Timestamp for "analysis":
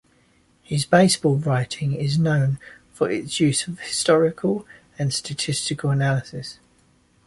5.91-6.57